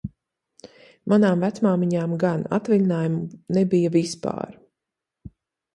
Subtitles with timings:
[1.13, 3.21] Manām vecmāmiņām gan atvaļinājumu
[3.59, 4.59] nebija vispār.